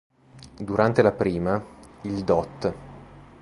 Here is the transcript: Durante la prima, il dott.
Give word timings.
Durante 0.59 1.03
la 1.03 1.11
prima, 1.11 1.63
il 2.05 2.23
dott. 2.23 2.73